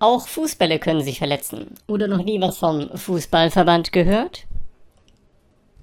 [0.00, 1.74] Auch Fußbälle können sich verletzen.
[1.88, 4.47] Oder noch nie was vom Fußballverband gehört?